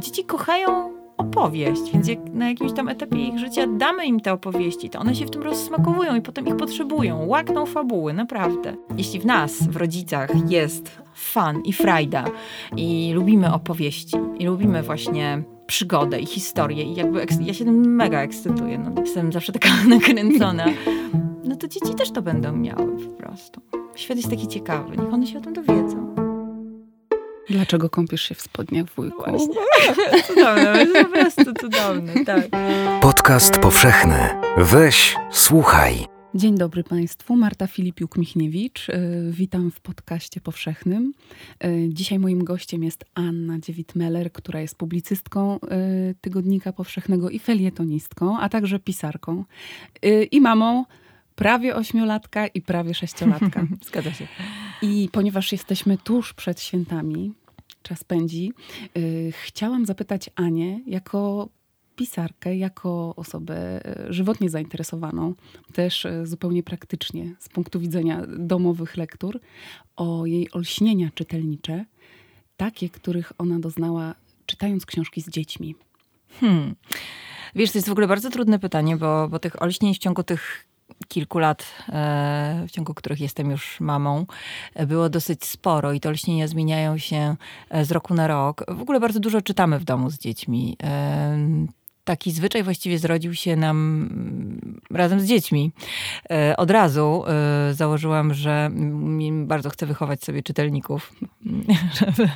[0.00, 4.90] dzieci kochają opowieść, więc jak na jakimś tam etapie ich życia damy im te opowieści,
[4.90, 8.74] to one się w tym rozsmakowują i potem ich potrzebują, łakną fabuły, naprawdę.
[8.96, 12.24] Jeśli w nas, w rodzicach jest fan i frajda
[12.76, 18.20] i lubimy opowieści i lubimy właśnie przygodę i historię i jakby ja się tym mega
[18.20, 20.66] ekscytuję, no, jestem zawsze taka nakręcona,
[21.44, 23.60] no to dzieci też to będą miały po prostu.
[23.94, 25.99] Świat jest taki ciekawy, niech one się o tym dowiedzą.
[27.50, 29.24] Dlaczego kąpisz się w spodniach wujku?
[29.30, 29.54] Właśnie.
[30.26, 32.48] cudowne, jest po prostu cudowne, tak.
[33.00, 34.28] Podcast powszechny.
[34.58, 36.06] Weź, słuchaj.
[36.34, 38.88] Dzień dobry Państwu, Marta Filipiuk-Michniewicz.
[38.88, 41.12] Y, witam w podcaście powszechnym.
[41.64, 48.38] Y, dzisiaj moim gościem jest Anna Dziewit-Meller, która jest publicystką y, Tygodnika Powszechnego i felietonistką,
[48.38, 49.44] a także pisarką
[50.30, 50.84] i mamą
[51.40, 53.66] prawie ośmiolatka i prawie sześciolatka.
[53.88, 54.26] Zgadza się.
[54.82, 57.32] I ponieważ jesteśmy tuż przed świętami,
[57.82, 58.52] czas pędzi,
[58.94, 61.48] yy, chciałam zapytać Anię, jako
[62.00, 65.34] pisarkę, jako osobę y, żywotnie zainteresowaną,
[65.72, 69.40] też y, zupełnie praktycznie z punktu widzenia domowych lektur,
[69.96, 71.84] o jej olśnienia czytelnicze,
[72.56, 74.14] takie, których ona doznała
[74.46, 75.74] czytając książki z dziećmi.
[76.40, 76.74] Hmm.
[77.54, 80.66] Wiesz, to jest w ogóle bardzo trudne pytanie, bo, bo tych olśnień w ciągu tych
[81.08, 84.26] kilku lat, e, w ciągu których jestem już mamą,
[84.74, 87.36] e, było dosyć sporo i te olśnienia zmieniają się
[87.70, 88.64] e, z roku na rok.
[88.68, 90.76] W ogóle bardzo dużo czytamy w domu z dziećmi
[92.10, 95.72] taki zwyczaj właściwie zrodził się nam mm, razem z dziećmi.
[96.30, 98.70] E, od razu e, założyłam, że
[99.44, 101.12] bardzo chcę wychować sobie czytelników,
[101.94, 102.30] żeby,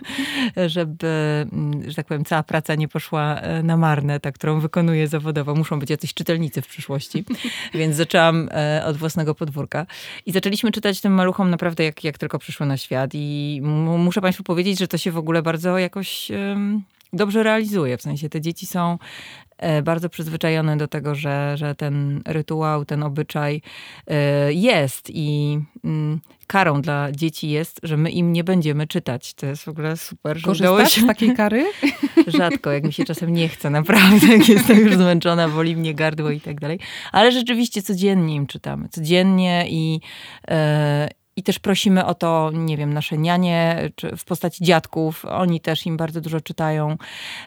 [0.77, 1.09] żeby,
[1.53, 5.55] mm, że tak powiem, cała praca nie poszła e, na marne, ta, którą wykonuję zawodowo.
[5.55, 7.25] Muszą być jacyś czytelnicy w przyszłości.
[7.75, 8.49] Więc zaczęłam
[8.85, 9.87] od własnego podwórka.
[10.27, 13.11] I zaczęliśmy czytać tym maluchom naprawdę jak, jak tylko przyszło na świat.
[13.15, 13.61] I
[13.99, 16.31] muszę Państwu powiedzieć, że to się w ogóle bardzo jakoś
[17.15, 17.97] dobrze realizuje.
[17.97, 18.99] W sensie te dzieci są
[19.83, 23.63] bardzo przyzwyczajone do tego, że, że ten rytuał, ten obyczaj
[24.07, 29.35] e, jest i mm, karą dla dzieci jest, że my im nie będziemy czytać.
[29.35, 30.39] To jest w ogóle super.
[30.39, 31.01] Że Korzystasz się...
[31.01, 31.67] z takiej kary?
[32.27, 36.31] Rzadko, jak mi się czasem nie chce, naprawdę, jak jestem już zmęczona, boli mnie gardło
[36.31, 36.79] i tak dalej.
[37.13, 38.89] Ale rzeczywiście codziennie im czytamy.
[38.89, 40.01] Codziennie i,
[40.49, 45.25] e, i też prosimy o to, nie wiem, nasze nianie czy w postaci dziadków.
[45.25, 46.97] Oni też im bardzo dużo czytają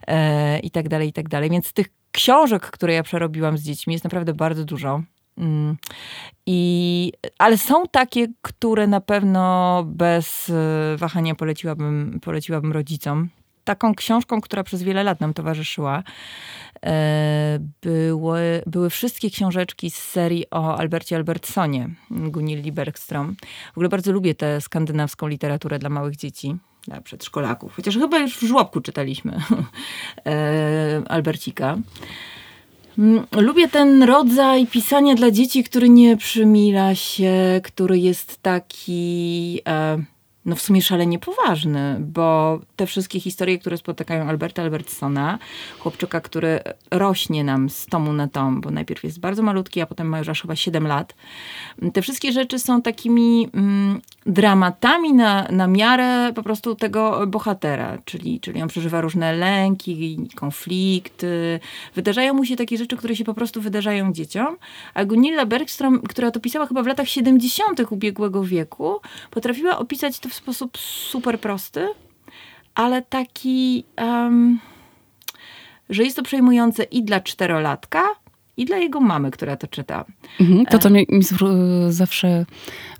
[0.07, 1.49] e, i tak dalej, i tak dalej.
[1.49, 5.01] Więc tych książek, które ja przerobiłam z dziećmi jest naprawdę bardzo dużo.
[5.37, 5.77] Mm.
[6.45, 13.29] I, ale są takie, które na pewno bez e, wahania poleciłabym, poleciłabym rodzicom.
[13.63, 16.03] Taką książką, która przez wiele lat nam towarzyszyła,
[17.81, 23.35] były, były wszystkie książeczki z serii o Albercie Albertsonie, Gunilli Bergstrom.
[23.67, 26.55] W ogóle bardzo lubię tę skandynawską literaturę dla małych dzieci
[26.87, 27.75] dla przedszkolaków.
[27.75, 29.39] Chociaż chyba już w żłobku czytaliśmy
[30.25, 31.77] e, Albercika.
[32.97, 39.61] Mm, lubię ten rodzaj pisania dla dzieci, który nie przymila się, który jest taki.
[39.67, 40.03] E,
[40.47, 45.39] no w sumie szalenie poważny, bo te wszystkie historie, które spotykają Alberta Albertsona,
[45.79, 46.59] chłopczyka, który
[46.91, 50.29] rośnie nam z tomu na tom, bo najpierw jest bardzo malutki, a potem ma już
[50.29, 51.15] aż chyba 7 lat.
[51.93, 58.39] Te wszystkie rzeczy są takimi mm, dramatami na, na miarę po prostu tego bohatera, czyli,
[58.39, 61.59] czyli on przeżywa różne lęki, konflikty.
[61.95, 64.57] Wydarzają mu się takie rzeczy, które się po prostu wydarzają dzieciom,
[64.93, 67.91] a Gunilla Bergstrom, która to pisała chyba w latach 70.
[67.91, 68.99] ubiegłego wieku,
[69.31, 71.87] potrafiła opisać to w sposób super prosty,
[72.75, 74.59] ale taki, um,
[75.89, 78.03] że jest to przejmujące i dla czterolatka,
[78.57, 80.05] i dla jego mamy, która to czyta.
[80.39, 81.05] Mhm, to, co mnie
[81.89, 82.45] zawsze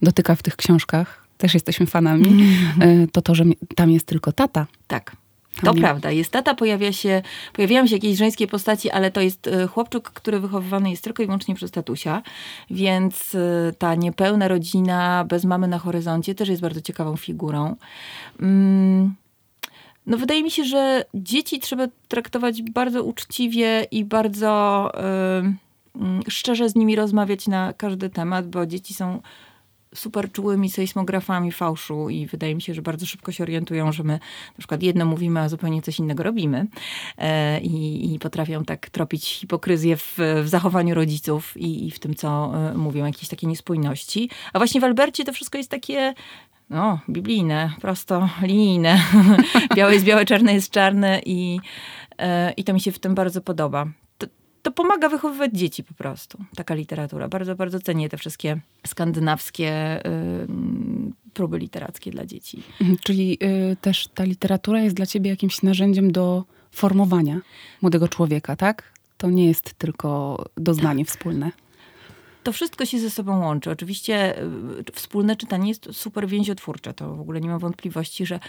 [0.02, 3.08] dotyka w tych książkach, też jesteśmy fanami, mhm.
[3.08, 3.44] to to, że
[3.76, 4.68] tam jest tylko tata.
[4.88, 5.16] Tak.
[5.64, 6.12] To prawda.
[6.12, 7.22] Jest tata, pojawia się,
[7.54, 11.26] pojawiają się jakieś żeńskie postaci, ale to jest e, chłopczyk, który wychowywany jest tylko i
[11.26, 12.22] wyłącznie przez tatusia,
[12.70, 17.76] więc e, ta niepełna rodzina bez mamy na horyzoncie też jest bardzo ciekawą figurą.
[18.40, 19.16] Mm.
[20.06, 24.92] No wydaje mi się, że dzieci trzeba traktować bardzo uczciwie i bardzo
[25.96, 29.22] yy, szczerze z nimi rozmawiać na każdy temat, bo dzieci są
[29.96, 34.14] super czułymi sejsmografami fałszu i wydaje mi się, że bardzo szybko się orientują, że my
[34.48, 36.68] na przykład jedno mówimy, a zupełnie coś innego robimy
[37.18, 42.16] e, i, i, potrafią tak tropić hipokryzję w, w zachowaniu rodziców i, i, w tym,
[42.16, 44.30] co e, mówią, jakieś takie niespójności.
[44.54, 46.14] A właśnie w Albercie to wszystko jest takie
[46.70, 49.02] no, biblijne, prosto linijne.
[49.76, 51.60] białe jest białe, czarne jest czarne i,
[52.18, 53.88] e, i to mi się w tym bardzo podoba
[54.62, 56.38] to pomaga wychowywać dzieci po prostu.
[56.56, 57.28] Taka literatura.
[57.28, 60.48] Bardzo, bardzo cenię te wszystkie skandynawskie y,
[61.34, 62.64] próby literackie dla dzieci.
[62.82, 63.38] Mhm, czyli
[63.72, 67.40] y, też ta literatura jest dla ciebie jakimś narzędziem do formowania
[67.82, 68.94] młodego człowieka, tak?
[69.18, 71.16] To nie jest tylko doznanie Tak.
[71.16, 71.52] wspólne.
[72.48, 73.72] To wszystko się ze sobą łączy.
[73.72, 76.94] Oczywiście y, wspólne czytanie jest super więziotwórcze.
[76.94, 78.40] To w ogóle nie mam wątpliwości, że,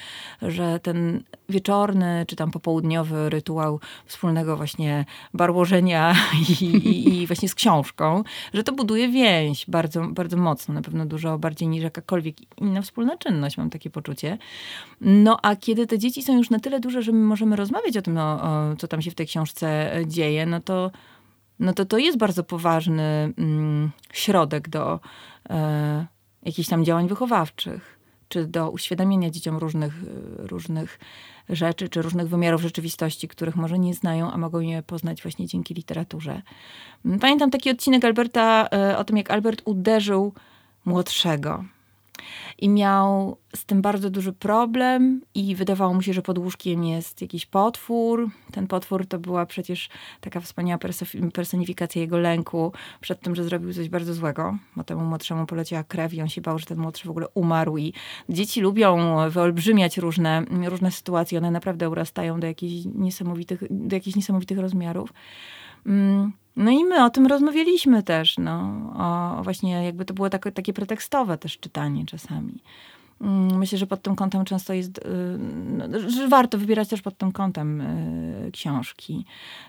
[0.42, 5.04] że ten wieczorny czy tam popołudniowy rytuał wspólnego właśnie
[5.34, 6.16] barłożenia
[6.60, 8.24] i, i, i właśnie z książką,
[8.54, 10.74] że to buduje więź bardzo, bardzo mocno.
[10.74, 14.38] Na pewno dużo bardziej niż jakakolwiek inna wspólna czynność, mam takie poczucie.
[15.00, 18.02] No a kiedy te dzieci są już na tyle duże, że my możemy rozmawiać o
[18.02, 20.90] tym, no, o, co tam się w tej książce e, dzieje, no to
[21.60, 25.00] no to to jest bardzo poważny mm, środek do
[25.50, 26.06] e,
[26.42, 30.98] jakichś tam działań wychowawczych, czy do uświadamiania dzieciom różnych, e, różnych
[31.48, 35.74] rzeczy, czy różnych wymiarów rzeczywistości, których może nie znają, a mogą je poznać właśnie dzięki
[35.74, 36.42] literaturze.
[37.04, 40.32] Mm, Pamiętam taki odcinek Alberta e, o tym, jak Albert uderzył
[40.84, 41.64] młodszego.
[42.58, 47.22] I miał z tym bardzo duży problem, i wydawało mu się, że pod łóżkiem jest
[47.22, 48.30] jakiś potwór.
[48.52, 49.88] Ten potwór to była przecież
[50.20, 55.04] taka wspaniała perso- personifikacja jego lęku przed tym, że zrobił coś bardzo złego, bo temu
[55.04, 57.76] młodszemu poleciała krew i on się bał, że ten młodszy w ogóle umarł.
[57.76, 57.92] I
[58.28, 61.38] dzieci lubią wyolbrzymiać różne, różne sytuacje.
[61.38, 65.12] One naprawdę urastają do jakichś niesamowitych, do jakichś niesamowitych rozmiarów.
[65.86, 68.60] Mm, No i my o tym rozmawialiśmy też, no,
[69.38, 72.62] o, właśnie jakby to było takie, takie pretekstowe też czytanie czasami.
[73.20, 75.02] Mm, Myślę, że pod tym kątem często jest, y,
[75.88, 79.24] no, że warto wybierać też pod tym kątem y, książki.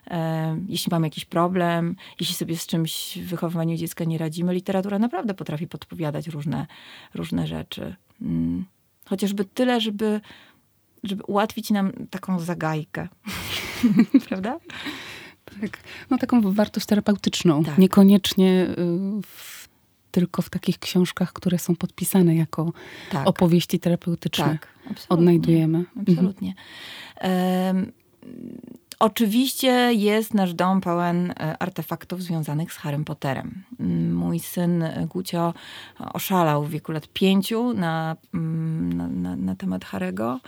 [0.07, 4.99] E, Jeśli mamy jakiś problem, jeśli sobie z czymś w wychowywaniu dziecka nie radzimy, literatura
[4.99, 6.67] naprawdę potrafi podpowiadać różne,
[7.15, 7.95] różne rzeczy.
[8.21, 8.65] Mm,
[9.05, 10.21] Chociażby tyle, żeby,
[11.03, 13.07] żeby ułatwić nam taką zagajkę.
[14.29, 14.57] Prawda?
[15.61, 15.79] Tak.
[16.09, 17.63] No taką wartość terapeutyczną.
[17.63, 17.77] Tak.
[17.77, 18.75] Niekoniecznie y,
[19.25, 19.69] w,
[20.11, 22.73] tylko w takich książkach, które są podpisane jako
[23.11, 23.27] Tak.
[23.27, 24.45] opowieści terapeutyczne.
[24.45, 25.07] Tak, absolutnie.
[25.09, 25.77] Odnajdujemy.
[25.77, 26.05] Mhm.
[26.07, 26.53] Absolutnie.
[27.15, 27.91] Em,
[28.99, 33.63] Oczywiście jest nasz dom pełen e, artefaktów związanych z Harrym Potterem.
[33.79, 35.53] Mm, Mój syn e, Gucio
[36.13, 40.39] oszalał w wieku lat pięciu na, mm, na, na, na temat Harego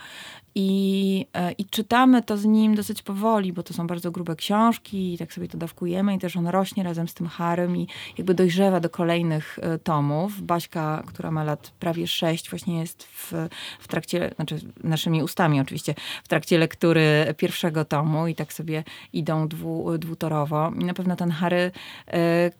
[0.54, 5.14] i, e, i czytamy to z nim dosyć powoli, bo to są bardzo grube książki
[5.14, 7.88] i tak sobie to dawkujemy i też on rośnie razem z tym Harrym i
[8.18, 10.42] jakby dojrzewa do kolejnych e, tomów.
[10.42, 13.32] Baśka, która ma lat prawie sześć, właśnie jest w,
[13.80, 15.94] w trakcie, znaczy naszymi ustami oczywiście,
[16.24, 20.72] w trakcie lektury pierwszego tomu i tak sobie idą dwu, dwutorowo.
[20.80, 21.70] I na pewno ten Harry,
[22.06, 22.50] e,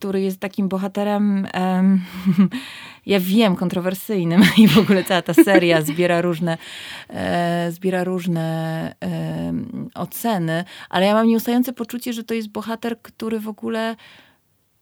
[0.00, 2.00] który jest takim bohaterem, em,
[3.06, 6.58] ja wiem, kontrowersyjnym i w ogóle cała ta seria zbiera różne,
[7.10, 13.40] e, zbiera różne em, oceny, ale ja mam nieustające poczucie, że to jest bohater, który
[13.40, 13.96] w ogóle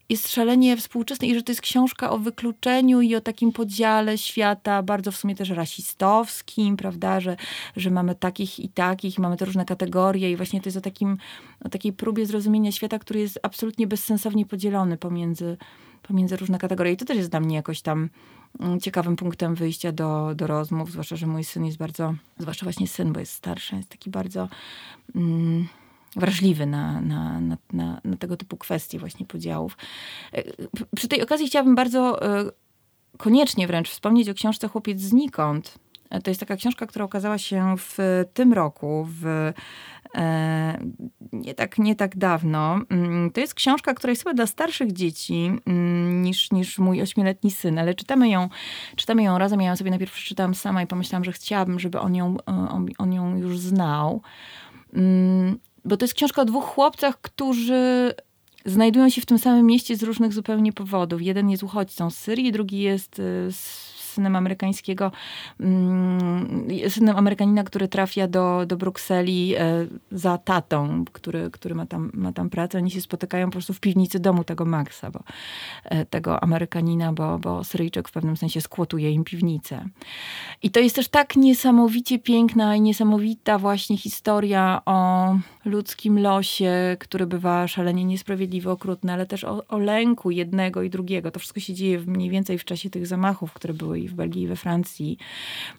[0.08, 4.82] jest szalenie współczesny i że to jest książka o wykluczeniu i o takim podziale świata,
[4.82, 7.36] bardzo w sumie też rasistowskim, prawda, że,
[7.76, 11.18] że mamy takich i takich, mamy te różne kategorie i właśnie to jest o, takim,
[11.64, 15.56] o takiej próbie zrozumienia świata, który jest absolutnie bezsensownie podzielony pomiędzy,
[16.02, 16.92] pomiędzy różne kategorie.
[16.92, 18.08] I to też jest dla mnie jakoś tam
[18.60, 22.88] mm, ciekawym punktem wyjścia do, do rozmów, zwłaszcza, że mój syn jest bardzo, zwłaszcza właśnie
[22.88, 24.48] syn, bo jest starszy, jest taki bardzo...
[25.14, 25.68] Mm,
[26.16, 29.76] wrażliwy na, na, na, na, na tego typu kwestie właśnie podziałów.
[30.32, 30.42] E,
[30.96, 32.44] Przy tej okazji chciałabym bardzo e,
[33.16, 35.78] koniecznie wręcz wspomnieć o książce Chłopiec znikąd.
[36.10, 39.52] E, To jest taka książka, która ukazała się w tym roku, w,
[40.14, 40.78] e,
[41.32, 42.80] nie, tak, nie tak dawno.
[42.90, 47.50] Mm, To jest książka, która jest chyba dla starszych dzieci mm, niż, niż mój ośmioletni
[47.50, 48.48] syn, ale czytamy ją,
[48.96, 49.60] czytamy ją razem.
[49.60, 53.12] Ja ją sobie najpierw przeczytałam sama i pomyślałam, że chciałabym, żeby on ją, on, on
[53.12, 54.22] ją już znał.
[55.84, 58.14] Bo to jest książka o dwóch chłopcach, którzy
[58.64, 61.22] znajdują się w tym samym mieście z różnych zupełnie powodów.
[61.22, 65.12] Jeden jest uchodźcą z Syrii, drugi jest y, z- synem amerykańskiego,
[65.60, 72.10] mm, synem Amerykanina, który trafia do, do Brukseli e, za tatą, który, który ma, tam,
[72.14, 72.78] ma tam pracę.
[72.78, 75.20] Oni się spotykają po prostu w piwnicy domu tego Maxa, bo,
[75.84, 79.84] e, tego Amerykanina, bo, bo Syryjczyk w pewnym sensie skłotuje im piwnicę.
[80.62, 85.28] I to jest też tak niesamowicie piękna i niesamowita właśnie historia o
[85.68, 91.30] ludzkim losie, który bywa szalenie niesprawiedliwy, okrutny, ale też o, o lęku jednego i drugiego.
[91.30, 94.42] To wszystko się dzieje mniej więcej w czasie tych zamachów, które były i w Belgii,
[94.42, 95.18] i we Francji.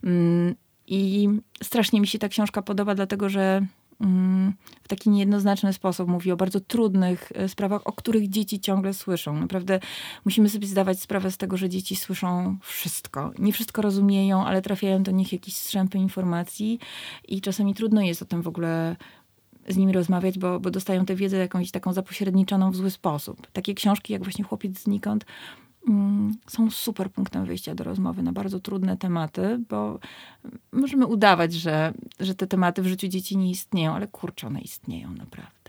[0.04, 0.56] Mm,
[0.88, 1.30] I
[1.64, 3.66] strasznie mi się ta książka podoba, dlatego że
[4.02, 4.54] mm,
[4.84, 9.40] w taki niejednoznaczny sposób mówi o bardzo trudnych e, sprawach, o których dzieci ciągle słyszą.
[9.40, 9.80] Naprawdę
[10.26, 13.32] musimy sobie zdawać sprawę z tego, że dzieci słyszą wszystko.
[13.40, 16.80] Nie wszystko rozumieją, ale trafiają do nich jakieś strzępy informacji
[17.28, 18.96] i czasami trudno jest o tym w ogóle
[19.70, 23.48] z nimi rozmawiać, bo, bo dostają tę wiedzę jakąś taką zapośredniczoną w zły sposób.
[23.54, 25.26] Takie książki jak właśnie Chłopiec znikąd
[25.88, 30.00] mm, są super punktem wyjścia do rozmowy na bardzo trudne tematy, bo
[30.72, 35.12] możemy udawać, że, że te tematy w życiu dzieci nie istnieją, ale kurczę, one istnieją
[35.12, 35.60] naprawdę.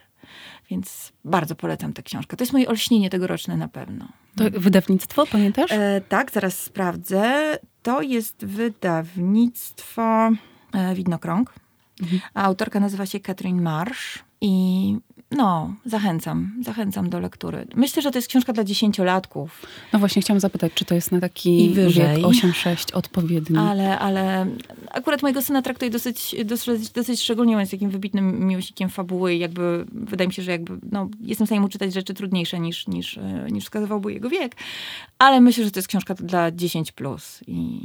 [0.71, 2.37] Więc bardzo polecam tę książkę.
[2.37, 4.09] To jest moje olśnienie tegoroczne na pewno.
[4.37, 5.73] To wydawnictwo, pamiętasz?
[5.73, 7.59] E, tak, zaraz sprawdzę.
[7.83, 10.31] To jest wydawnictwo
[10.73, 11.55] e, Widnokrąg.
[12.03, 12.21] Mhm.
[12.35, 14.19] A autorka nazywa się Catherine Marsh.
[14.41, 14.97] I
[15.31, 17.67] no, zachęcam, zachęcam do lektury.
[17.75, 19.67] Myślę, że to jest książka dla dziesięciolatków.
[19.93, 22.17] No właśnie, chciałam zapytać, czy to jest na taki I wyżej.
[22.17, 23.59] wiek 8-6 odpowiedni?
[23.59, 24.47] Ale, ale
[24.91, 29.39] akurat mojego syna traktuje dosyć, dosyć, dosyć szczególnie, on jest takim wybitnym miłośnikiem fabuły i
[29.39, 32.87] jakby wydaje mi się, że jakby, no, jestem w stanie mu czytać rzeczy trudniejsze niż,
[32.87, 33.19] niż,
[33.51, 34.57] niż wskazywałby jego wiek.
[35.19, 36.93] Ale myślę, że to jest książka dla 10+.
[36.93, 37.81] Plus I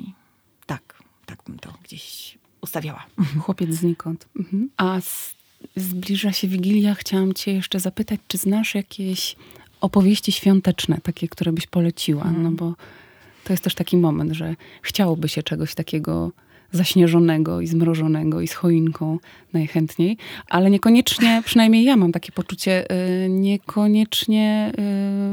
[0.65, 3.05] tak, tak bym to gdzieś ustawiała.
[3.39, 4.27] Chłopiec znikąd.
[4.39, 4.69] Mhm.
[4.77, 4.99] A
[5.75, 9.35] zbliża się Wigilia, chciałam cię jeszcze zapytać, czy znasz jakieś
[9.81, 12.23] opowieści świąteczne, takie, które byś poleciła?
[12.23, 12.43] Mm.
[12.43, 12.73] No bo
[13.43, 16.31] to jest też taki moment, że chciałoby się czegoś takiego
[16.71, 19.19] zaśnieżonego i zmrożonego i z choinką
[19.53, 20.17] najchętniej,
[20.49, 22.91] ale niekoniecznie, przynajmniej ja mam takie poczucie,
[23.25, 24.71] y, niekoniecznie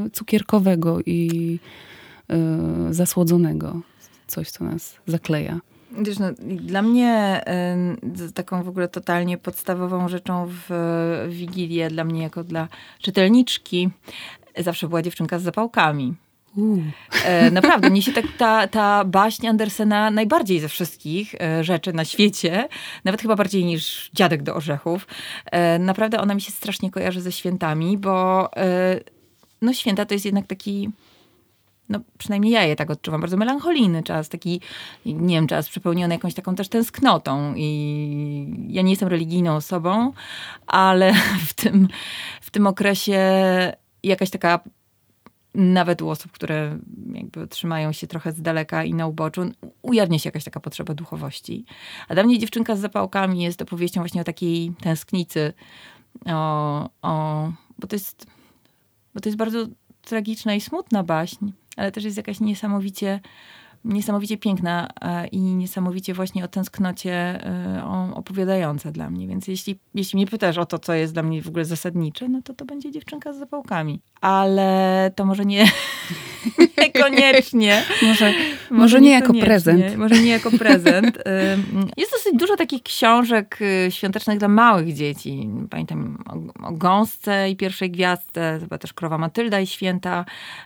[0.07, 1.59] y, cukierkowego i
[2.89, 3.81] y, zasłodzonego.
[4.27, 5.59] Coś, co nas zakleja.
[6.01, 7.41] Wiesz, no, dla mnie
[8.27, 10.59] y, taką w ogóle totalnie podstawową rzeczą w,
[11.29, 12.67] w Wigilię, dla mnie jako dla
[13.01, 13.89] czytelniczki,
[14.57, 16.15] zawsze była dziewczynka z zapałkami.
[17.25, 22.05] E, naprawdę, mnie się tak ta, ta baśń Andersena najbardziej ze wszystkich e, rzeczy na
[22.05, 22.67] świecie,
[23.03, 25.07] nawet chyba bardziej niż Dziadek do Orzechów,
[25.45, 28.99] e, naprawdę ona mi się strasznie kojarzy ze świętami, bo e,
[29.61, 30.89] no święta to jest jednak taki
[31.93, 34.61] no przynajmniej ja je tak odczuwam, bardzo melancholijny czas, taki,
[35.05, 40.13] nie wiem, czas przepełniony jakąś taką też tęsknotą i ja nie jestem religijną osobą,
[40.67, 41.13] ale
[41.49, 41.87] w tym,
[42.41, 43.21] w tym okresie
[44.03, 44.59] jakaś taka
[45.55, 46.79] nawet u osób, które
[47.13, 49.41] jakby trzymają się trochę z daleka i na uboczu,
[49.81, 51.65] ujawnia się jakaś taka potrzeba duchowości.
[52.07, 55.53] A dla mnie dziewczynka z zapałkami jest opowieścią właśnie o takiej tęsknicy,
[56.25, 58.27] o, o, bo to jest,
[59.13, 59.67] bo to jest bardzo
[60.01, 63.19] tragiczna i smutna baśń, ale też jest jakaś niesamowicie
[63.85, 69.27] niesamowicie piękna e, i niesamowicie właśnie o tęsknocie e, opowiadająca dla mnie.
[69.27, 72.41] Więc jeśli, jeśli mnie pytasz o to, co jest dla mnie w ogóle zasadnicze, no
[72.41, 74.01] to to będzie dziewczynka z zapałkami.
[74.21, 75.65] Ale to może nie,
[76.77, 77.83] niekoniecznie.
[78.01, 78.33] może,
[78.69, 79.97] może, nie jako prezent.
[79.97, 81.17] Może nie jako prezent.
[81.97, 85.49] Jest dosyć dużo takich książek y, świątecznych dla małych dzieci.
[85.69, 90.25] Pamiętam o, o Gąsce i Pierwszej Gwiazdce, chyba też Krowa Matylda i Święta.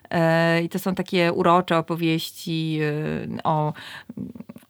[0.09, 3.73] E, I to są takie urocze opowieści y, o,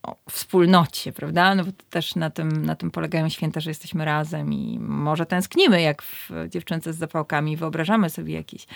[0.03, 1.55] o wspólnocie, prawda?
[1.55, 5.81] No bo też na tym, na tym polegają święta, że jesteśmy razem i może tęsknimy,
[5.81, 8.67] jak w dziewczynce z zapałkami, wyobrażamy sobie jakieś,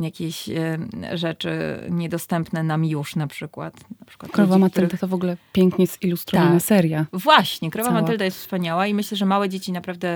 [0.00, 0.78] jakieś e,
[1.12, 3.74] rzeczy niedostępne nam już na przykład.
[4.00, 5.00] Na przykład Krowa ludzi, Matylda których...
[5.00, 6.62] to w ogóle pięknie zilustrowana tak.
[6.62, 7.06] seria.
[7.12, 8.00] Właśnie, Krowa Cała.
[8.00, 10.08] Matylda jest wspaniała i myślę, że małe dzieci naprawdę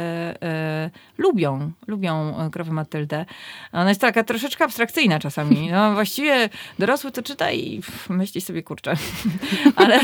[0.42, 3.24] e, lubią, lubią Krowę Matyldę.
[3.72, 5.70] Ona jest taka troszeczkę abstrakcyjna czasami.
[5.70, 8.94] No właściwie dorosły to czyta i myśli sobie, kurczę,
[9.76, 10.00] ale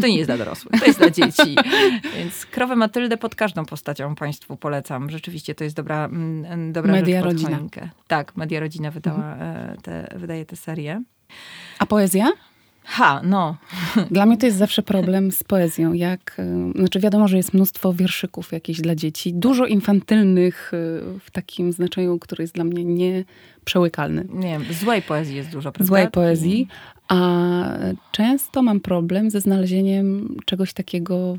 [0.00, 1.56] to nie jest dla dorosłych, to jest dla dzieci.
[2.16, 5.10] Więc krowę Matyldę pod każdą postacią Państwu polecam.
[5.10, 7.56] Rzeczywiście to jest dobra, mm, dobra Media rzecz Rodzina.
[7.56, 7.88] Choinkę.
[8.06, 9.80] Tak, Media Rodzina wydała, mhm.
[9.80, 11.02] te, wydaje tę serię.
[11.78, 12.32] A poezja?
[12.84, 13.56] Ha, no.
[14.10, 15.92] Dla mnie to jest zawsze problem z poezją.
[15.92, 16.36] Jak,
[16.74, 19.34] y, znaczy wiadomo, że jest mnóstwo wierszyków jakichś dla dzieci.
[19.34, 24.26] Dużo infantylnych y, w takim znaczeniu, który jest dla mnie nieprzełykalny.
[24.30, 25.88] Nie wiem, złej poezji jest dużo, prawda?
[25.88, 26.68] Złej poezji.
[27.08, 27.18] A
[28.12, 31.36] często mam problem ze znalezieniem czegoś takiego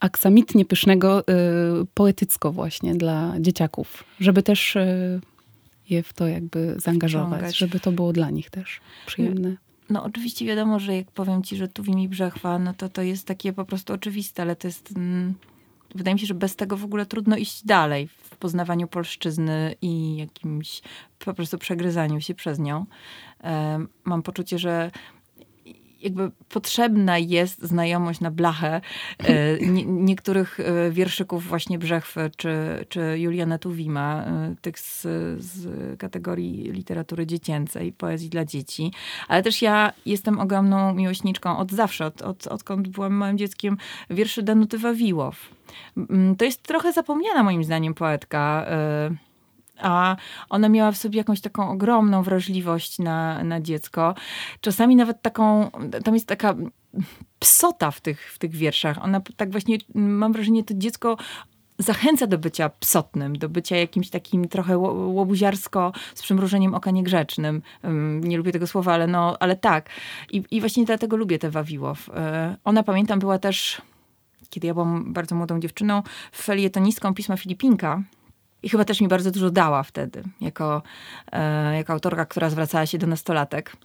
[0.00, 1.24] aksamitnie pysznego, y,
[1.94, 4.04] poetycko właśnie dla dzieciaków.
[4.20, 4.76] Żeby też
[5.90, 9.56] je w to jakby zaangażować, żeby to było dla nich też przyjemne.
[9.90, 13.02] No oczywiście wiadomo, że jak powiem ci, że tu w mi brzechwa, no to to
[13.02, 14.92] jest takie po prostu oczywiste, ale to jest...
[14.96, 15.34] Mm,
[15.94, 20.16] wydaje mi się, że bez tego w ogóle trudno iść dalej w poznawaniu polszczyzny i
[20.16, 20.82] jakimś
[21.18, 22.86] po prostu przegryzaniu się przez nią.
[24.04, 24.90] mam poczucie, że
[26.04, 28.80] jakby potrzebna jest znajomość na blachę
[29.18, 32.56] e, nie, niektórych e, wierszyków właśnie Brzechwy czy,
[32.88, 35.02] czy Juliana Tuwima, e, tych z,
[35.42, 35.68] z
[35.98, 38.92] kategorii literatury dziecięcej, poezji dla dzieci.
[39.28, 43.76] Ale też ja jestem ogromną miłośniczką od zawsze, od, od, odkąd byłam małym dzieckiem,
[44.10, 45.50] wierszy Danuty Wawiłow.
[46.38, 48.66] To jest trochę zapomniana moim zdaniem poetka
[49.84, 50.16] a
[50.50, 54.14] ona miała w sobie jakąś taką ogromną wrażliwość na, na dziecko.
[54.60, 55.70] Czasami nawet taką,
[56.04, 56.54] tam jest taka
[57.38, 59.04] psota w tych, w tych wierszach.
[59.04, 61.16] Ona tak właśnie, mam wrażenie, to dziecko
[61.78, 67.62] zachęca do bycia psotnym, do bycia jakimś takim trochę łobuziarsko z przymrużeniem oka niegrzecznym.
[68.20, 69.90] Nie lubię tego słowa, ale, no, ale tak.
[70.32, 72.08] I, I właśnie dlatego lubię tę Wawiłow.
[72.08, 73.82] E, ona, pamiętam, była też,
[74.50, 76.02] kiedy ja byłam bardzo młodą dziewczyną,
[76.36, 78.02] felietonistką pisma Filipinka.
[78.64, 80.82] I chyba też mi bardzo dużo dała wtedy, jako,
[81.32, 83.76] e, jako autorka, która zwracała się do nastolatek.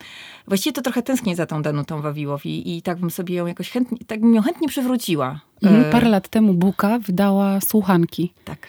[0.47, 3.69] Właściwie to trochę tęsknię za tą Danutą Wawiłow i, i tak bym sobie ją jakoś
[3.69, 5.39] chętnie, tak bym ją chętnie przywróciła.
[5.63, 8.33] Mhm, parę lat temu Buka wydała Słuchanki.
[8.45, 8.67] Tak.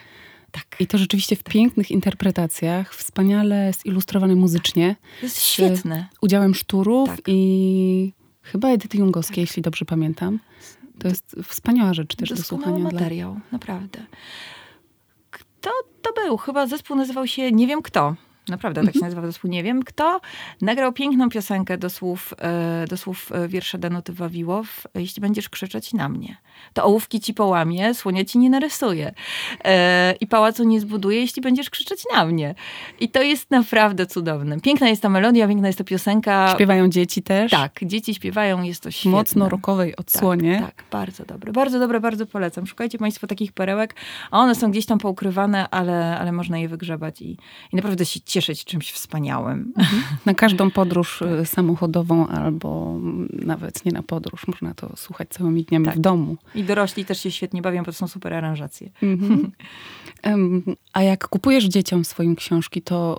[0.52, 0.76] Tak.
[0.80, 1.52] I to rzeczywiście w tak.
[1.52, 4.96] pięknych interpretacjach, wspaniale zilustrowane muzycznie.
[5.20, 6.06] To jest świetne.
[6.20, 7.20] udziałem szturów tak.
[7.26, 8.12] i
[8.42, 9.48] chyba Edyty Jungowskiej, tak.
[9.50, 10.38] jeśli dobrze pamiętam.
[10.98, 12.78] To jest wspaniała rzecz też do słuchania.
[12.78, 13.42] materiał, dla...
[13.52, 13.98] naprawdę.
[15.60, 15.70] Kto
[16.02, 16.36] to był?
[16.36, 18.14] Chyba zespół nazywał się Nie wiem kto.
[18.48, 19.12] Naprawdę tak się mhm.
[19.12, 19.50] nazywa zespół.
[19.50, 20.20] Nie wiem kto.
[20.60, 24.86] Nagrał piękną piosenkę do słów, e, do słów e, wiersza Danuty Wawiłow.
[24.94, 26.36] Jeśli będziesz krzyczeć na mnie,
[26.72, 29.14] to ołówki ci połamie, słonia ci nie narysuje.
[29.64, 32.54] E, I pałacu nie zbuduje, jeśli będziesz krzyczeć na mnie.
[33.00, 34.60] I to jest naprawdę cudowne.
[34.60, 36.52] Piękna jest ta melodia, piękna jest to piosenka.
[36.54, 37.50] Śpiewają dzieci też?
[37.50, 39.10] Tak, dzieci śpiewają, jest to świetne.
[39.10, 40.58] Mocno rokowej odsłonie.
[40.66, 41.52] Tak, tak, bardzo dobre.
[41.52, 42.66] Bardzo dobre, bardzo polecam.
[42.66, 43.94] Szukajcie Państwo takich perełek,
[44.30, 47.30] a one są gdzieś tam poukrywane, ale, ale można je wygrzebać i,
[47.72, 49.72] i naprawdę się cieszyć czymś wspaniałym.
[49.78, 50.02] Mhm.
[50.26, 51.22] Na każdą podróż.
[51.22, 52.98] Y, samochodową albo
[53.32, 54.46] nawet nie na podróż.
[54.46, 55.96] Można to słuchać całymi dniami tak.
[55.96, 56.36] w domu.
[56.54, 58.90] I dorośli też się świetnie bawią, bo to są super aranżacje.
[59.02, 59.52] Mhm.
[60.92, 63.18] A jak kupujesz dzieciom swoim książki, to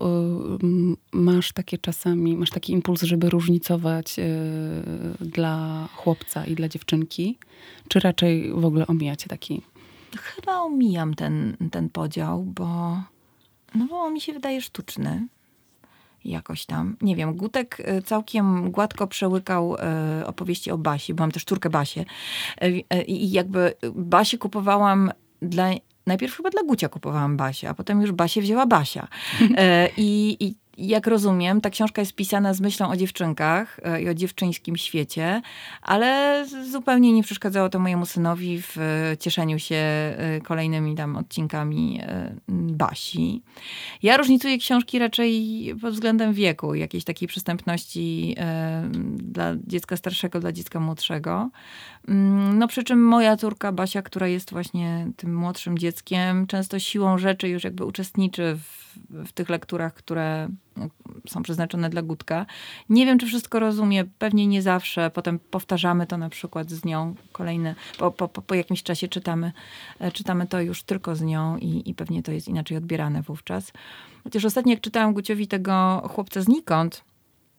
[0.63, 4.23] y, masz takie czasami, masz taki impuls, żeby różnicować y,
[5.25, 7.37] dla chłopca i dla dziewczynki?
[7.87, 9.61] Czy raczej w ogóle omijacie taki...
[10.17, 12.97] Chyba omijam ten, ten podział, bo,
[13.75, 15.27] no bo mi się wydaje sztuczny
[16.25, 16.97] jakoś tam.
[17.01, 19.75] Nie wiem, Gutek y, całkiem gładko przełykał
[20.21, 22.05] y, opowieści o Basie, bo mam też czurkę Basie.
[22.63, 25.11] Y, I jakby Basie kupowałam
[25.41, 25.69] dla
[26.07, 29.07] najpierw chyba dla Gucia kupowałam Basie, a potem już Basie wzięła Basia.
[29.97, 30.55] I, I
[30.87, 35.41] jak rozumiem, ta książka jest pisana z myślą o dziewczynkach e, i o dziewczyńskim świecie,
[35.81, 42.01] ale zupełnie nie przeszkadzało to mojemu synowi w e, cieszeniu się e, kolejnymi tam odcinkami
[42.47, 43.41] Basi.
[44.03, 48.35] Ja różnicuję książki raczej pod względem wieku, jakiejś takiej przystępności
[49.15, 51.49] dla dziecka starszego, dla dziecka młodszego.
[52.07, 57.17] Mm, no przy czym moja córka Basia, która jest właśnie tym młodszym dzieckiem, często siłą
[57.17, 60.49] rzeczy już jakby uczestniczy w w tych lekturach, które
[61.27, 62.45] są przeznaczone dla Gutka.
[62.89, 65.09] Nie wiem, czy wszystko rozumie, pewnie nie zawsze.
[65.09, 69.51] Potem powtarzamy to na przykład z nią kolejne, po, po, po jakimś czasie czytamy,
[69.99, 73.71] e, czytamy to już tylko z nią i, i pewnie to jest inaczej odbierane wówczas.
[74.23, 77.03] Chociaż ostatnio jak czytałam Guciowi tego chłopca znikąd,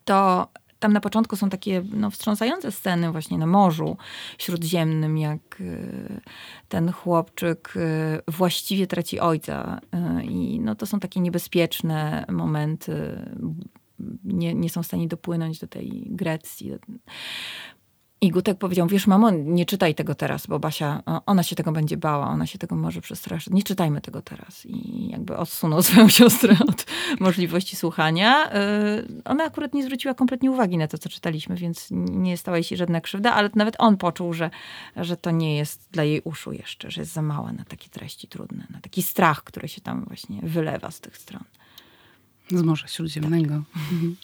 [0.04, 0.48] to
[0.82, 3.96] tam na początku są takie no, wstrząsające sceny właśnie na Morzu
[4.38, 6.20] Śródziemnym, jak y,
[6.68, 9.80] ten chłopczyk y, właściwie traci ojca.
[10.20, 12.92] Y, I no, to są takie niebezpieczne momenty.
[14.24, 16.72] Nie, nie są w stanie dopłynąć do tej Grecji.
[18.22, 21.96] I Gutek powiedział, wiesz mamo, nie czytaj tego teraz, bo Basia, ona się tego będzie
[21.96, 23.52] bała, ona się tego może przestraszyć.
[23.52, 24.66] Nie czytajmy tego teraz.
[24.66, 26.86] I jakby odsunął swoją siostrę od
[27.20, 28.52] możliwości słuchania.
[28.54, 32.64] Y, ona akurat nie zwróciła kompletnie uwagi na to, co czytaliśmy, więc nie stała jej
[32.64, 34.50] się żadna krzywda, ale nawet on poczuł, że,
[34.96, 38.28] że to nie jest dla jej uszu jeszcze, że jest za mała na takie treści
[38.28, 41.44] trudne, na taki strach, który się tam właśnie wylewa z tych stron.
[42.58, 43.62] Z Morza Śródziemnego.
[43.74, 43.82] Tak.
[43.92, 44.16] Mhm.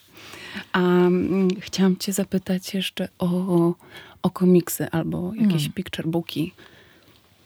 [0.72, 3.74] A mm, chciałam cię zapytać jeszcze o,
[4.22, 5.72] o komiksy albo jakieś hmm.
[5.72, 6.52] picture booki.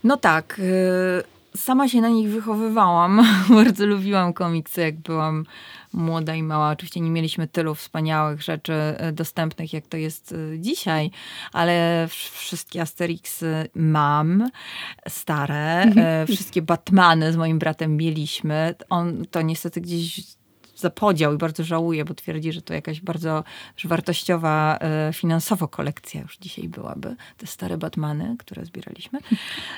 [0.05, 0.59] No tak.
[0.59, 3.27] Y, sama się na nich wychowywałam.
[3.65, 5.47] Bardzo lubiłam komiksy, jak byłam
[5.93, 6.71] młoda i mała.
[6.71, 8.73] Oczywiście nie mieliśmy tylu wspaniałych rzeczy
[9.09, 11.11] y, dostępnych, jak to jest y, dzisiaj,
[11.53, 14.51] ale wszystkie Asterixy mam,
[15.09, 15.83] stare.
[15.83, 16.27] Mhm.
[16.27, 18.75] Wszystkie Batmany z moim bratem mieliśmy.
[18.89, 20.21] On to niestety gdzieś
[20.83, 23.45] za podział i bardzo żałuję, bo twierdzi, że to jakaś bardzo
[23.85, 27.17] wartościowa e, finansowo kolekcja już dzisiaj byłaby.
[27.37, 29.19] Te stare Batmany, które zbieraliśmy.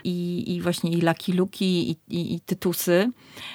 [0.04, 3.10] I, i właśnie i Lucky Luki, i, i, i Tytusy.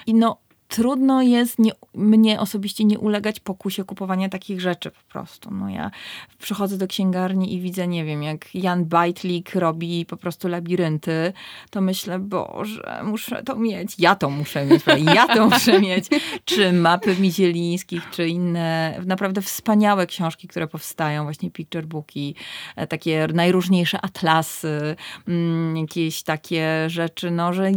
[0.05, 0.38] I no
[0.69, 5.51] trudno jest nie, mnie osobiście nie ulegać pokusie kupowania takich rzeczy po prostu.
[5.51, 5.91] No ja
[6.39, 11.34] przychodzę do księgarni i widzę, nie wiem, jak Jan Bajtlik robi po prostu labirynty,
[11.69, 13.95] to myślę, Boże, muszę to mieć.
[13.99, 14.82] Ja to muszę mieć,
[15.15, 16.05] ja to muszę mieć.
[16.45, 22.36] Czy mapy Mizielińskich, czy inne naprawdę wspaniałe książki, które powstają, właśnie picture booki,
[22.75, 24.95] e, takie najróżniejsze atlasy,
[25.27, 27.71] mm, jakieś takie rzeczy, no, że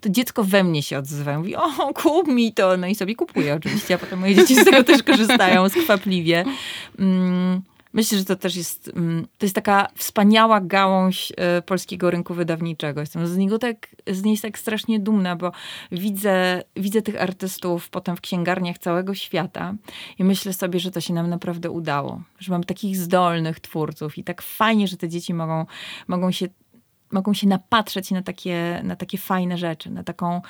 [0.00, 1.38] to dziecko we mnie się odzywa.
[1.38, 2.76] Mówi, o, kup mi to.
[2.76, 6.44] No i sobie kupuję oczywiście, a potem moje dzieci z tego też korzystają skwapliwie.
[6.98, 12.34] Mm, Myślę, że to też jest, mm, to jest taka wspaniała gałąź e, polskiego rynku
[12.34, 13.00] wydawniczego.
[13.00, 15.52] Jestem z niego tak, z niej tak strasznie dumna, bo
[15.92, 19.74] widzę, widzę tych artystów potem w księgarniach całego świata
[20.18, 22.22] i myślę sobie, że to się nam naprawdę udało.
[22.38, 25.66] Że mam takich zdolnych twórców i tak fajnie, że te dzieci mogą,
[26.08, 26.48] mogą się
[27.12, 30.42] mogą się napatrzeć na takie, na takie fajne rzeczy, na taką,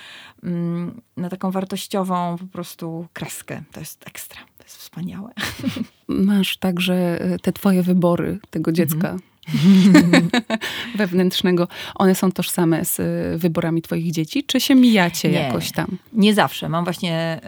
[0.43, 3.63] mm, na taką wartościową po prostu kreskę.
[3.73, 5.33] To jest ekstra, to jest wspaniałe.
[6.09, 9.11] Masz także e, te twoje wybory tego dziecka.
[9.11, 9.21] Mhm.
[10.97, 15.99] wewnętrznego, one są tożsame z y, wyborami twoich dzieci, czy się mijacie nie, jakoś tam?
[16.13, 16.69] Nie zawsze.
[16.69, 17.41] Mam właśnie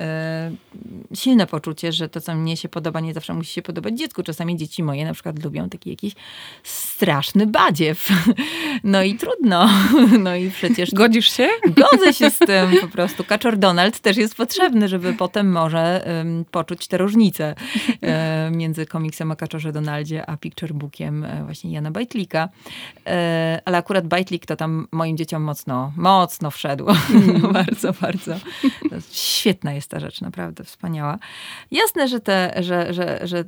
[1.13, 4.23] y, silne poczucie, że to, co mnie się podoba, nie zawsze musi się podobać dziecku.
[4.23, 6.15] Czasami dzieci moje na przykład lubią taki jakiś
[6.63, 8.09] straszny badziew.
[8.85, 9.69] No i trudno.
[10.25, 10.91] No i przecież...
[10.91, 11.49] Godzisz się?
[11.67, 13.25] Godzę się z tym po prostu.
[13.25, 16.09] Kaczor Donald też jest potrzebny, żeby potem może
[16.41, 17.55] y, poczuć te różnice
[17.89, 22.49] y, między komiksem o Kaczorze Donaldzie, a picture bookiem e, właśnie Jana na Bajtlika,
[23.07, 26.87] e, ale akurat Bajtlik to tam moim dzieciom mocno, mocno wszedł.
[26.89, 27.53] Mm.
[27.53, 28.35] bardzo, bardzo.
[29.11, 31.19] Świetna jest ta rzecz, naprawdę wspaniała.
[31.71, 33.45] Jasne, że te, że, że, że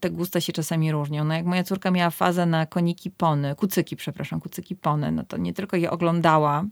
[0.00, 1.24] te gusta się czasami różnią.
[1.24, 5.36] No jak moja córka miała fazę na koniki pony, kucyki, przepraszam, kucyki pony, no to
[5.36, 6.64] nie tylko je oglądała,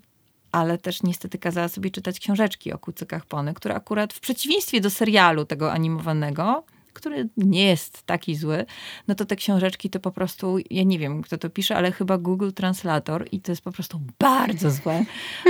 [0.52, 4.90] ale też niestety kazała sobie czytać książeczki o kucykach pony, które akurat w przeciwieństwie do
[4.90, 6.64] serialu tego animowanego,
[7.00, 8.66] który nie jest taki zły,
[9.08, 12.18] no to te książeczki to po prostu, ja nie wiem kto to pisze, ale chyba
[12.18, 15.04] Google Translator i to jest po prostu bardzo złe.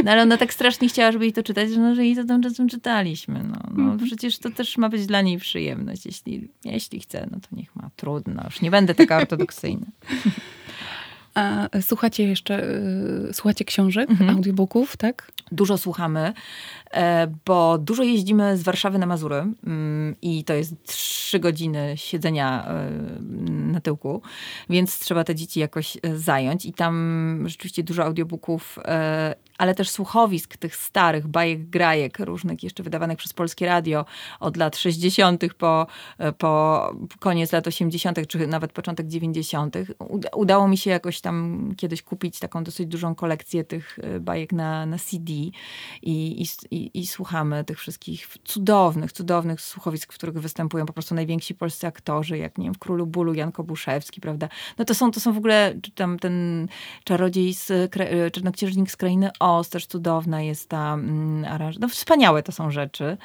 [0.04, 2.24] No ale ona tak strasznie chciała, żeby jej to czytać, że, no, że jej to
[2.24, 3.42] tam czasem czytaliśmy.
[3.42, 3.98] No, no mhm.
[3.98, 6.06] przecież to też ma być dla niej przyjemność.
[6.06, 7.90] Jeśli, jeśli chce, no to niech ma.
[7.96, 9.86] Trudno, już nie będę taka ortodoksyjna.
[11.34, 12.64] A słuchacie jeszcze,
[13.28, 14.30] y, słuchacie książek, mhm.
[14.30, 15.32] audiobooków, tak?
[15.52, 16.32] Dużo słuchamy,
[16.90, 22.66] e, bo dużo jeździmy z Warszawy na Mazury mm, i to jest trzy godziny siedzenia
[22.68, 22.90] e,
[23.50, 24.22] na tyłku,
[24.70, 28.78] więc trzeba te dzieci jakoś e, zająć i tam rzeczywiście dużo audiobooków
[29.60, 34.04] ale też słuchowisk tych starych bajek, grajek, różnych jeszcze wydawanych przez Polskie Radio
[34.40, 35.54] od lat 60.
[35.58, 35.86] po,
[36.38, 39.76] po koniec lat 80., czy nawet początek 90.
[40.34, 44.86] Udało mi się jakoś tam kiedyś kupić taką dosyć dużą kolekcję tych e, bajek na,
[44.86, 45.52] na CD i,
[46.02, 51.54] i, i, i słuchamy tych wszystkich cudownych, cudownych słuchowisk, w których występują po prostu najwięksi
[51.54, 54.48] polscy aktorzy, jak nie wiem, w Królu Bólu Jan Kobuszewski, prawda?
[54.78, 56.68] No to są, to są w ogóle, tam ten
[57.04, 61.44] czarodziej z, e, czarnoksiężnik z krainy O, też cudowna jest ta mm.
[61.80, 63.16] No wspaniałe to są rzeczy.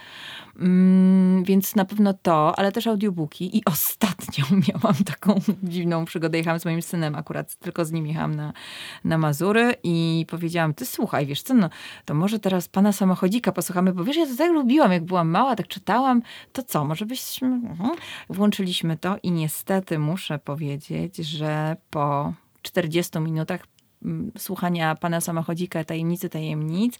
[0.59, 3.57] Mm, więc na pewno to, ale też audiobooki.
[3.57, 6.37] I ostatnio miałam taką dziwną przygodę.
[6.37, 8.53] Jechałam z moim synem akurat, tylko z nim jechałam na,
[9.03, 11.69] na Mazury i powiedziałam, ty słuchaj, wiesz co, no
[12.05, 15.55] to może teraz pana samochodzika posłuchamy, bo wiesz, ja to tak lubiłam, jak byłam mała,
[15.55, 16.21] tak czytałam,
[16.53, 17.47] to co, może byśmy...
[17.47, 17.89] Mhm.
[18.29, 23.61] Włączyliśmy to i niestety muszę powiedzieć, że po 40 minutach
[24.37, 26.95] słuchania pana samochodzika Tajemnicy Tajemnic,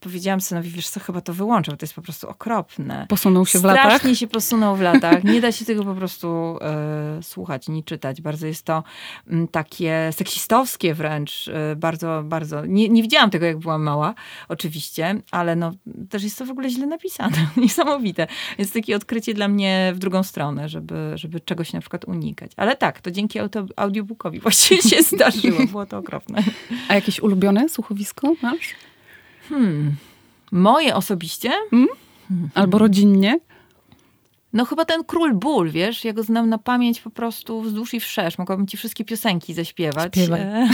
[0.00, 3.06] powiedziałam synowi, wiesz co, chyba to wyłączam, to jest po prostu okropne.
[3.08, 3.84] Posunął się w latach?
[3.84, 5.24] Strasznie się posunął w latach.
[5.24, 8.20] Nie da się tego po prostu e, słuchać, nie czytać.
[8.20, 8.84] Bardzo jest to
[9.28, 11.48] mm, takie seksistowskie wręcz.
[11.48, 12.66] E, bardzo, bardzo.
[12.66, 14.14] Nie, nie widziałam tego, jak byłam mała,
[14.48, 15.72] oczywiście, ale no,
[16.10, 17.36] też jest to w ogóle źle napisane.
[17.56, 18.26] Niesamowite.
[18.58, 22.52] Jest takie odkrycie dla mnie w drugą stronę, żeby, żeby czegoś na przykład unikać.
[22.56, 25.66] Ale tak, to dzięki auto, audiobookowi właściwie się zdarzyło.
[25.66, 26.43] Było to okropne.
[26.88, 28.74] A jakieś ulubione słuchowisko masz?
[29.48, 29.96] Hmm.
[30.52, 31.50] Moje osobiście?
[31.70, 31.88] Hmm?
[32.54, 33.38] Albo rodzinnie?
[34.54, 38.00] No chyba ten Król Ból, wiesz, ja go znam na pamięć po prostu wzdłuż i
[38.00, 38.38] wszerz.
[38.38, 40.12] Mogłabym ci wszystkie piosenki zaśpiewać.
[40.12, 40.40] Śpiewaj.
[40.40, 40.68] E,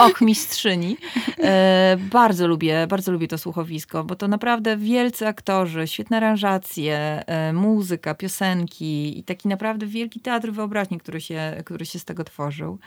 [0.06, 0.96] och, mistrzyni.
[1.38, 7.52] E, bardzo lubię, bardzo lubię to słuchowisko, bo to naprawdę wielcy aktorzy, świetne aranżacje, e,
[7.52, 12.78] muzyka, piosenki i taki naprawdę wielki teatr wyobraźni, który się, który się z tego tworzył.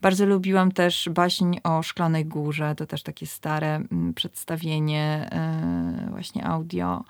[0.00, 5.30] Bardzo lubiłam też baśń o Szklanej Górze, to też takie stare mm, przedstawienie,
[6.10, 7.04] właśnie audio.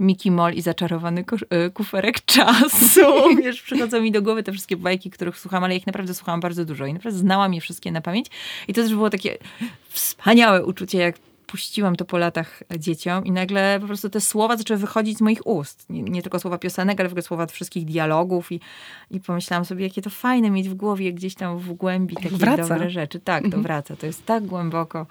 [0.00, 3.00] Mickey Moll i zaczarowany e, kuferek czasu.
[3.42, 6.64] Wiesz, przychodzą mi do głowy te wszystkie bajki, których słucham, ale ich naprawdę słuchałam bardzo
[6.64, 8.26] dużo i naprawdę znałam je wszystkie na pamięć.
[8.68, 9.38] I to też było takie
[9.88, 11.16] wspaniałe uczucie, jak
[11.50, 15.46] puściłam to po latach dzieciom i nagle po prostu te słowa zaczęły wychodzić z moich
[15.46, 15.90] ust.
[15.90, 18.60] Nie, nie tylko słowa piosenek, ale w ogóle słowa wszystkich dialogów i,
[19.10, 22.62] i pomyślałam sobie, jakie to fajne mieć w głowie gdzieś tam w głębi takie wraca.
[22.62, 23.20] dobre rzeczy.
[23.20, 23.62] Tak, to mhm.
[23.62, 23.96] wraca.
[23.96, 25.06] To jest tak głęboko.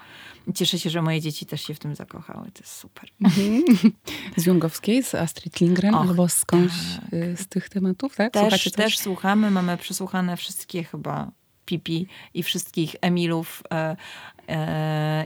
[0.55, 2.51] Cieszę się, że moje dzieci też się w tym zakochały.
[2.53, 3.09] To jest super.
[3.21, 3.63] Mhm.
[4.37, 7.13] Z Jungowskiej, z Astrid Lindgren Och, albo skądś tak.
[7.13, 8.33] Y, z tych tematów, tak?
[8.33, 9.51] Też, też słuchamy.
[9.51, 11.31] Mamy przesłuchane wszystkie chyba
[11.69, 13.95] Pipi i wszystkich Emilów e, e,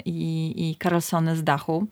[0.06, 1.88] i, i, i Carlsony z dachu.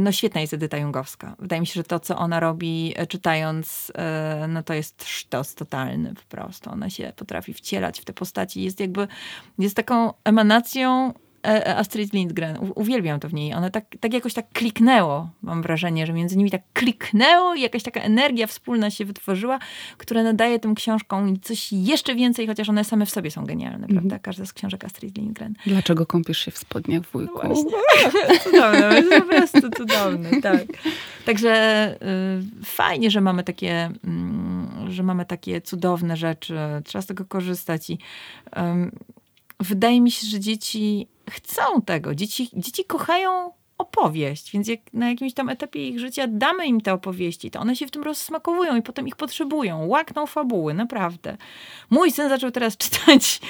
[0.00, 1.36] No świetna jest Edyta Jungowska.
[1.38, 5.54] Wydaje mi się, że to, co ona robi e, czytając, e, no to jest sztos
[5.54, 6.70] totalny po prostu.
[6.70, 8.62] Ona się potrafi wcielać w te postaci.
[8.62, 9.08] Jest jakby,
[9.58, 11.29] jest taką emanacją E, e,
[11.76, 12.58] Astrid Lindgren.
[12.74, 13.54] uwielbiam to w niej.
[13.54, 17.82] One tak, tak jakoś tak kliknęło, mam wrażenie, że między nimi tak kliknęło i jakaś
[17.82, 19.58] taka energia wspólna się wytworzyła,
[19.96, 23.88] która nadaje tym książkom coś jeszcze więcej, chociaż one same w sobie są genialne, mm.
[23.88, 24.18] prawda?
[24.18, 25.54] Każda z książek Astrid Lindgren.
[25.66, 27.48] Dlaczego kąpisz się w spodniach wujku?
[27.48, 27.54] No
[28.44, 30.64] cudowne, jest po prostu cudowne, tak.
[31.24, 31.94] Także
[32.60, 33.90] y, fajnie, że mamy takie,
[34.88, 36.54] y, że mamy takie cudowne rzeczy.
[36.84, 37.98] Trzeba z tego korzystać i y,
[39.60, 42.14] wydaje mi się, że dzieci chcą tego.
[42.14, 46.92] Dzieci, dzieci kochają opowieść, więc jak na jakimś tam etapie ich życia damy im te
[46.92, 49.86] opowieści, to one się w tym rozsmakowują i potem ich potrzebują.
[49.86, 51.36] Łakną fabuły, naprawdę.
[51.90, 53.40] Mój syn zaczął teraz czytać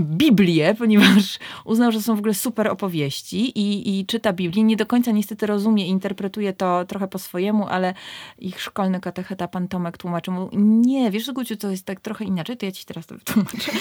[0.00, 4.62] Biblię, ponieważ uznał, że są w ogóle super opowieści i, i czyta Biblię.
[4.62, 7.94] Nie do końca niestety rozumie i interpretuje to trochę po swojemu, ale
[8.38, 12.56] ich szkolny katecheta, pan Tomek tłumaczył mu, nie, wiesz Guciu, to jest tak trochę inaczej,
[12.56, 13.72] to ja ci teraz to wytłumaczę.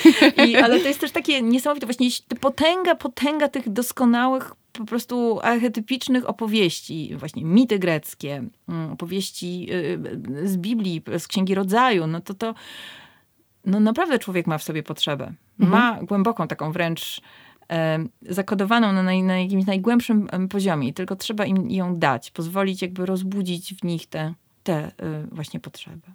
[0.47, 2.07] I, ale to jest też takie niesamowite, właśnie
[2.39, 9.67] potęga, potęga tych doskonałych po prostu archetypicznych opowieści, właśnie mity greckie, mm, opowieści
[10.43, 12.53] y, z Biblii, z Księgi Rodzaju, no to to
[13.65, 15.33] no naprawdę człowiek ma w sobie potrzebę.
[15.59, 15.81] Mhm.
[15.81, 17.21] Ma głęboką taką wręcz
[17.71, 20.93] e, zakodowaną na, naj, na jakimś najgłębszym poziomie.
[20.93, 24.91] Tylko trzeba im ją dać, pozwolić jakby rozbudzić w nich te, te y,
[25.31, 26.07] właśnie potrzeby.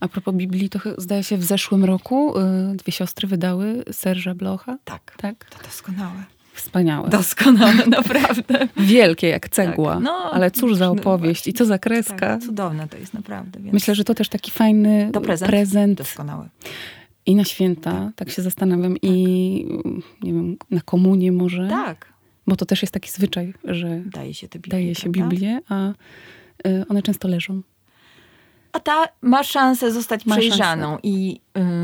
[0.00, 4.78] A propos Biblii, to zdaje się w zeszłym roku y, dwie siostry wydały Serża Blocha.
[4.84, 5.44] Tak, tak.
[5.44, 6.24] To doskonałe.
[6.60, 7.08] Wspaniałe.
[7.08, 8.68] Doskonałe, naprawdę.
[8.76, 9.94] Wielkie jak cegła.
[9.94, 10.02] Tak.
[10.02, 12.16] No, ale cóż za opowieść i co za kreska.
[12.16, 13.60] Tak, cudowne to jest naprawdę.
[13.60, 13.72] Więc...
[13.72, 15.50] Myślę, że to też taki fajny to prezent.
[15.50, 15.98] prezent.
[15.98, 16.48] Doskonały.
[17.26, 19.04] I na święta, tak, tak się zastanawiam, tak.
[19.04, 19.66] i
[20.22, 21.68] nie wiem, na komunię może.
[21.68, 22.12] Tak.
[22.46, 25.90] Bo to też jest taki zwyczaj, że daje się, Biblię, daje się Biblię, a
[26.66, 27.62] y, one często leżą.
[28.72, 31.00] A ta ma szansę zostać ma przejrzaną szansę.
[31.02, 31.40] i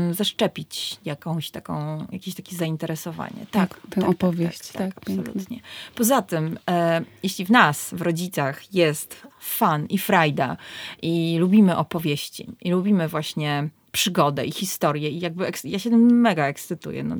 [0.09, 3.45] y, zaszczepić jakąś taką, jakieś takie zainteresowanie.
[3.51, 4.67] Tak, tak tę tak, opowieść.
[4.67, 5.59] Tak, tak, tak absolutnie.
[5.95, 10.57] Poza tym, e, jeśli w nas, w rodzicach jest fan i frajda
[11.01, 16.47] i lubimy opowieści i lubimy właśnie przygodę i historię i jakby ja się tym mega
[16.47, 17.03] ekscytuję.
[17.03, 17.15] No,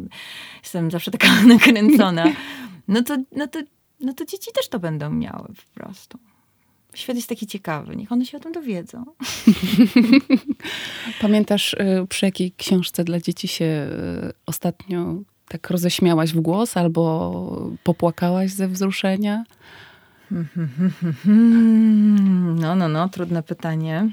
[0.64, 2.26] jestem zawsze taka nakręcona.
[2.90, 3.60] No to, no, to,
[4.00, 6.20] no to dzieci też to będą miały po prostu
[6.98, 9.06] świat jest taki ciekawy, niech one się o tym dowiedzą.
[11.22, 15.16] Pamiętasz, y, przy jakiej książce dla dzieci się y, ostatnio
[15.48, 19.44] tak roześmiałaś w głos albo popłakałaś ze wzruszenia?
[22.60, 24.12] No, no, no, trudne pytanie.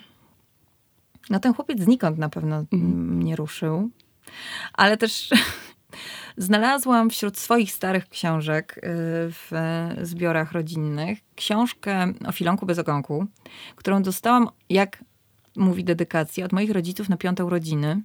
[1.31, 3.91] No ten chłopiec znikąd na pewno mnie ruszył.
[4.73, 5.31] Ale też
[6.37, 8.81] Znalazłam wśród swoich starych książek y,
[9.31, 9.51] w
[10.03, 13.27] zbiorach rodzinnych książkę o filonku bez ogonku,
[13.77, 15.05] którą dostałam, jak
[15.57, 18.03] mówi dedykacja, od moich rodziców na piąte urodziny.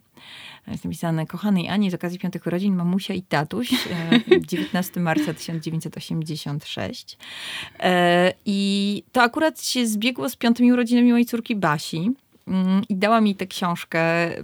[0.68, 3.88] Jest napisane kochanej Ani z okazji piątych urodzin mamusia i tatuś
[4.48, 7.18] 19 y, marca 1986.
[7.74, 7.86] Y,
[8.46, 12.12] I to akurat się zbiegło z piątymi urodzinami mojej córki Basi.
[12.50, 14.00] Mm, i dała mi tę książkę,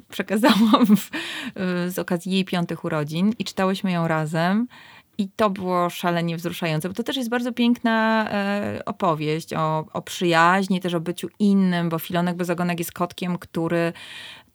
[0.10, 1.10] przekazałam w,
[1.94, 4.68] z okazji jej piątych urodzin i czytałyśmy ją razem.
[5.18, 10.02] I to było szalenie wzruszające, bo to też jest bardzo piękna e, opowieść o, o
[10.02, 13.94] przyjaźni, też o byciu innym, bo Filonek Bezogonek jest kotkiem, który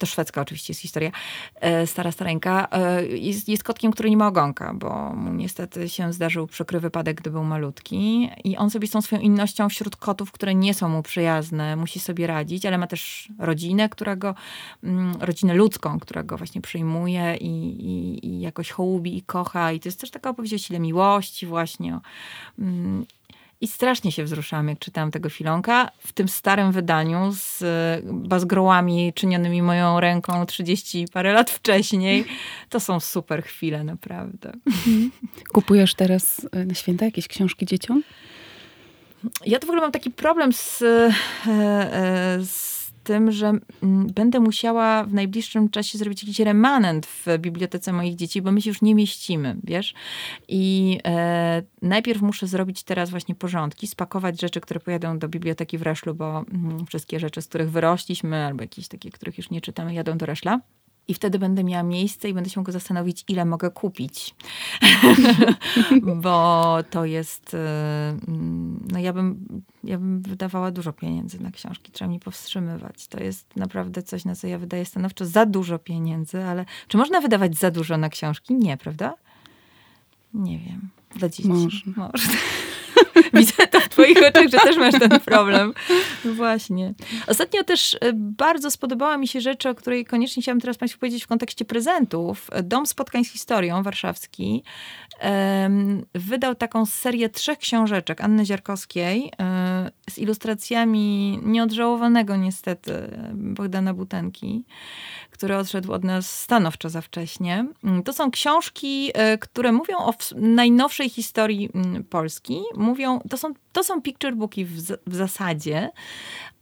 [0.01, 1.11] to szwedzka oczywiście jest historia,
[1.55, 6.13] e, stara stareńka, e, jest, jest kotkiem, który nie ma ogonka, bo mu niestety się
[6.13, 8.29] zdarzył przykry wypadek, gdy był malutki.
[8.43, 11.99] I on sobie z tą swoją innością wśród kotów, które nie są mu przyjazne, musi
[11.99, 14.35] sobie radzić, ale ma też rodzinę, którego,
[14.83, 17.51] mm, rodzinę ludzką, która go właśnie przyjmuje i,
[17.85, 19.71] i, i jakoś hołubi i kocha.
[19.71, 21.99] I to jest też taka opowieść o sile miłości właśnie,
[22.59, 23.05] mm,
[23.61, 29.13] i strasznie się wzruszałam, jak czytałam tego filonka w tym starym wydaniu z e, bazgrołami
[29.13, 32.25] czynionymi moją ręką 30 parę lat wcześniej.
[32.69, 34.51] To są super chwile, naprawdę.
[35.53, 38.03] Kupujesz teraz e, na święta jakieś książki dzieciom?
[39.45, 41.13] Ja to w ogóle mam taki problem z, e,
[42.45, 43.47] z tym, że
[43.83, 48.61] mm, będę musiała w najbliższym czasie zrobić jakiś remanent w bibliotece moich dzieci, bo my
[48.61, 49.93] się już nie mieścimy, wiesz?
[50.47, 55.81] I e, najpierw muszę zrobić teraz właśnie porządki, spakować rzeczy, które pojadą do biblioteki w
[55.81, 59.93] Reszlu, bo mm, wszystkie rzeczy, z których wyrośliśmy, albo jakieś takie, których już nie czytamy,
[59.93, 60.59] jadą do Reszla
[61.07, 64.35] i wtedy będę miała miejsce i będę się mogła zastanowić, ile mogę kupić.
[66.23, 67.53] Bo to jest.
[67.53, 67.57] Y,
[68.91, 69.45] no ja bym,
[69.83, 71.91] ja bym wydawała dużo pieniędzy na książki.
[71.91, 73.07] Trzeba mi powstrzymywać.
[73.07, 77.21] To jest naprawdę coś, na co ja wydaję stanowczo za dużo pieniędzy, ale czy można
[77.21, 78.53] wydawać za dużo na książki?
[78.53, 79.13] Nie, prawda?
[80.33, 80.89] Nie wiem.
[81.15, 81.49] Dla dzieci.
[81.49, 81.93] Można.
[81.95, 82.33] Można.
[83.39, 85.73] Widzę to w twoich oczach, że też masz ten problem.
[86.25, 86.93] No właśnie.
[87.27, 91.23] Ostatnio też e, bardzo spodobała mi się rzecz, o której koniecznie chciałam teraz Państwu powiedzieć
[91.23, 92.49] w kontekście prezentów.
[92.63, 94.63] Dom Spotkań z Historią warszawski
[96.15, 102.93] wydał taką serię trzech książeczek Anny Ziarkowskiej um, z ilustracjami nieodżałowanego niestety
[103.33, 104.63] Bogdana Butenki
[105.41, 107.65] który odszedł od nas stanowczo za wcześnie.
[108.05, 111.69] To są książki, e, które mówią o najnowszej historii
[112.09, 112.61] Polski.
[112.75, 115.89] Mówią, to są, to są picture booki w, w zasadzie,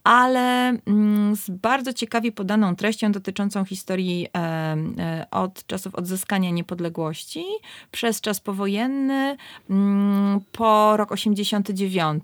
[0.03, 7.43] ale mm, z bardzo ciekawie podaną treścią dotyczącą historii e, e, od czasów odzyskania niepodległości
[7.91, 9.37] przez czas powojenny
[9.69, 12.23] mm, po rok 89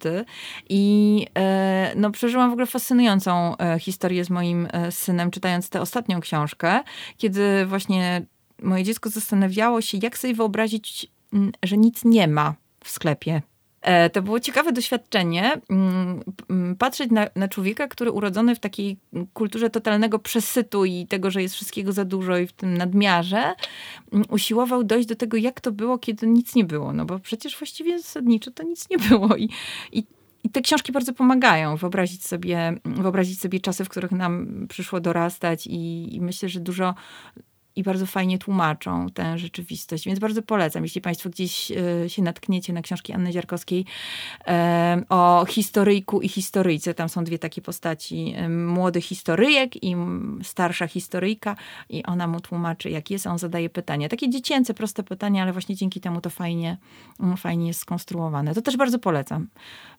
[0.69, 6.79] i e, no, przeżyłam w ogóle fascynującą historię z moim synem, czytając tę ostatnią książkę,
[7.17, 8.25] kiedy właśnie
[8.61, 13.31] moje dziecko zastanawiało się, jak sobie wyobrazić, mm, że nic nie ma w sklepie.
[13.35, 13.54] E,
[14.13, 18.97] to było ciekawe doświadczenie mm, patrzeć na, na, człowieka, który urodzony w takiej
[19.33, 23.53] kulturze totalnego przesytu i tego, że jest wszystkiego za dużo i w tym nadmiarze,
[24.11, 26.93] mm, usiłował dojść do tego, jak to było, kiedy nic nie było.
[26.93, 29.35] No bo przecież właściwie zasadniczo to nic nie było.
[29.35, 29.49] I,
[29.91, 30.03] i
[30.45, 35.67] i te książki bardzo pomagają wyobrazić sobie, wyobrazić sobie czasy, w których nam przyszło dorastać
[35.67, 36.95] i, i myślę, że dużo
[37.75, 40.05] i bardzo fajnie tłumaczą tę rzeczywistość.
[40.05, 43.85] Więc bardzo polecam, jeśli Państwo gdzieś e, się natkniecie na książki Anny Ziarkowskiej
[44.47, 46.93] e, o historyjku i historyjce.
[46.93, 48.33] Tam są dwie takie postaci.
[48.37, 49.95] E, młody historyjek i
[50.43, 51.55] starsza historyjka
[51.89, 54.09] i ona mu tłumaczy, jak jest, on zadaje pytania.
[54.09, 56.77] Takie dziecięce, proste pytania, ale właśnie dzięki temu to fajnie,
[57.19, 58.53] mm, fajnie jest skonstruowane.
[58.53, 59.47] To też bardzo polecam.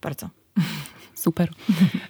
[0.02, 0.30] Bardzo.
[1.14, 1.50] Super.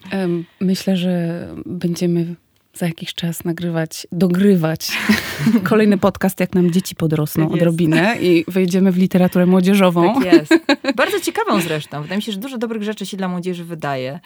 [0.60, 2.36] Myślę, że będziemy
[2.76, 4.92] za jakiś czas nagrywać, dogrywać
[5.70, 10.14] kolejny podcast, jak nam dzieci podrosną tak odrobinę i wejdziemy w literaturę młodzieżową.
[10.14, 10.54] Tak jest.
[10.96, 12.02] Bardzo ciekawą zresztą.
[12.02, 14.20] Wydaje mi się, że dużo dobrych rzeczy się dla młodzieży wydaje